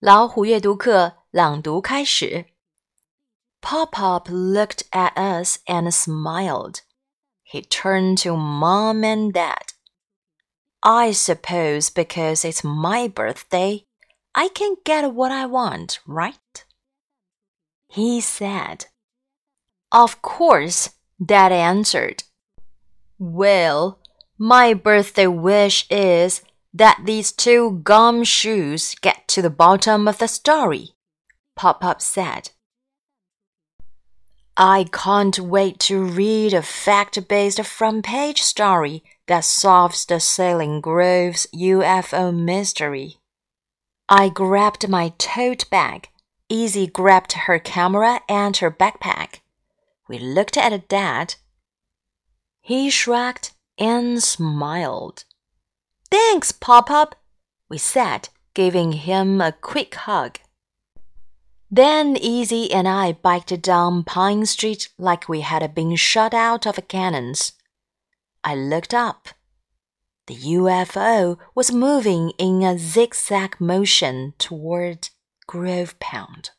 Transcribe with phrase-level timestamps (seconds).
[0.00, 2.46] 老虎阅读课朗读开始。
[3.60, 6.82] Pop Pop looked at us and smiled.
[7.42, 9.72] He turned to mom and dad.
[10.82, 13.86] I suppose because it's my birthday,
[14.34, 16.36] I can get what I want, right?
[17.88, 18.84] He said.
[19.90, 20.90] Of course,
[21.20, 22.22] dad answered.
[23.18, 23.98] Well,
[24.38, 30.90] my birthday wish is that these two gumshoes get to the bottom of the story,
[31.56, 32.50] Pop Up said.
[34.56, 40.80] I can't wait to read a fact based front page story that solves the Sailing
[40.80, 43.18] Grove's UFO mystery.
[44.08, 46.08] I grabbed my tote bag.
[46.48, 49.40] Easy grabbed her camera and her backpack.
[50.08, 51.36] We looked at Dad.
[52.60, 55.24] He shrugged and smiled.
[56.10, 57.14] Thanks, Pop Pop,
[57.68, 60.38] we said, giving him a quick hug.
[61.70, 66.88] Then Easy and I biked down Pine Street like we had been shot out of
[66.88, 67.52] cannons.
[68.42, 69.28] I looked up.
[70.28, 75.10] The UFO was moving in a zigzag motion toward
[75.46, 76.50] Grove Pound.